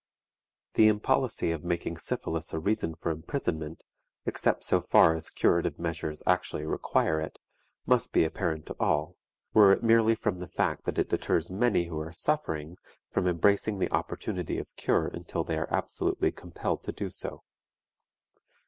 The 0.73 0.87
impolicy 0.87 1.51
of 1.53 1.63
making 1.63 1.97
syphilis 1.97 2.55
a 2.55 2.59
reason 2.59 2.95
for 2.95 3.11
imprisonment, 3.11 3.83
except 4.25 4.63
so 4.63 4.81
far 4.81 5.13
as 5.13 5.29
curative 5.29 5.77
measures 5.77 6.23
actually 6.25 6.65
require 6.65 7.21
it, 7.21 7.37
must 7.85 8.11
be 8.11 8.23
apparent 8.23 8.65
to 8.65 8.75
all, 8.79 9.15
were 9.53 9.71
it 9.71 9.83
merely 9.83 10.15
from 10.15 10.39
the 10.39 10.47
fact 10.47 10.85
that 10.85 10.97
it 10.97 11.09
deters 11.09 11.51
many 11.51 11.85
who 11.85 11.99
are 11.99 12.11
suffering 12.13 12.77
from 13.11 13.27
embracing 13.27 13.77
the 13.77 13.93
opportunity 13.93 14.57
of 14.57 14.75
cure 14.75 15.05
until 15.07 15.43
they 15.43 15.55
are 15.55 15.69
absolutely 15.71 16.31
compelled 16.31 16.81
to 16.85 16.91
do 16.91 17.11
so. 17.11 17.43